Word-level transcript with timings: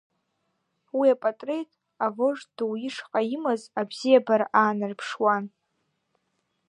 Уи 0.97 1.07
апатреҭ 1.15 1.69
авожд 2.05 2.47
ду 2.57 2.69
ишҟа 2.87 3.21
имаз 3.35 3.61
абзиабара 3.79 4.45
аанарԥшуан. 4.59 5.43